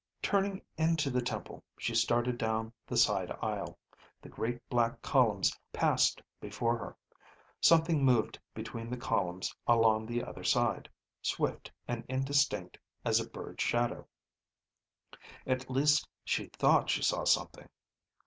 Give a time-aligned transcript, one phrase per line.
[0.23, 3.77] Turning into the temple, she started down the side aisle.
[4.19, 6.97] The great black columns passed before her.
[7.59, 10.89] Something moved between the columns along the other side,
[11.21, 14.07] swift and indistinct as a bird's shadow.
[15.45, 17.69] At least she thought she saw something.